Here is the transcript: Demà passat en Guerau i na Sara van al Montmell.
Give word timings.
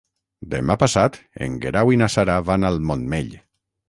Demà 0.51 0.75
passat 0.83 1.19
en 1.47 1.57
Guerau 1.65 1.91
i 1.97 1.99
na 2.03 2.07
Sara 2.13 2.39
van 2.47 2.65
al 2.71 2.81
Montmell. 2.93 3.31